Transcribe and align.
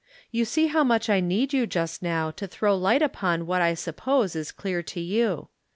You 0.31 0.45
see 0.45 0.65
how 0.65 0.83
much 0.83 1.11
I 1.11 1.19
need 1.19 1.53
you 1.53 1.67
just 1.67 2.01
now 2.01 2.31
to 2.31 2.47
throw 2.47 2.75
light 2.75 3.03
upon 3.03 3.45
what 3.45 3.61
I 3.61 3.75
suppose 3.75 4.35
is 4.35 4.51
clear 4.51 4.81
to 4.81 4.99
you. 4.99 5.49